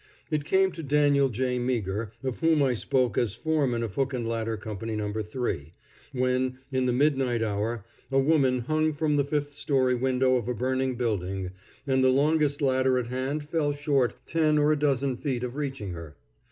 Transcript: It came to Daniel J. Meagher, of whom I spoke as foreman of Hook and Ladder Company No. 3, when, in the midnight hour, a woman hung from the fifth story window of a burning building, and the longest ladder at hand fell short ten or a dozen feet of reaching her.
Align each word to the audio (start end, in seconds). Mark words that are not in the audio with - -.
It 0.31 0.45
came 0.45 0.71
to 0.71 0.81
Daniel 0.81 1.29
J. 1.29 1.59
Meagher, 1.59 2.11
of 2.23 2.39
whom 2.39 2.63
I 2.63 2.73
spoke 2.73 3.19
as 3.19 3.35
foreman 3.35 3.83
of 3.83 3.93
Hook 3.93 4.15
and 4.15 4.27
Ladder 4.27 4.57
Company 4.57 4.95
No. 4.95 5.13
3, 5.13 5.73
when, 6.11 6.57
in 6.71 6.87
the 6.87 6.91
midnight 6.91 7.43
hour, 7.43 7.85
a 8.11 8.17
woman 8.17 8.61
hung 8.61 8.93
from 8.93 9.15
the 9.15 9.23
fifth 9.23 9.53
story 9.53 9.93
window 9.93 10.37
of 10.37 10.47
a 10.47 10.55
burning 10.55 10.95
building, 10.95 11.51
and 11.85 12.03
the 12.03 12.09
longest 12.09 12.63
ladder 12.63 12.97
at 12.97 13.09
hand 13.09 13.43
fell 13.47 13.73
short 13.73 14.15
ten 14.25 14.57
or 14.57 14.71
a 14.71 14.75
dozen 14.79 15.17
feet 15.17 15.43
of 15.43 15.55
reaching 15.55 15.91
her. 15.93 16.17